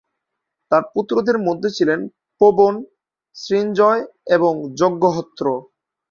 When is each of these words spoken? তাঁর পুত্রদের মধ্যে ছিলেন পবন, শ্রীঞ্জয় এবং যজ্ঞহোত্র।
তাঁর 0.71 0.83
পুত্রদের 0.93 1.37
মধ্যে 1.47 1.69
ছিলেন 1.77 1.99
পবন, 2.41 2.73
শ্রীঞ্জয় 3.35 4.01
এবং 4.35 4.53
যজ্ঞহোত্র। 4.79 5.45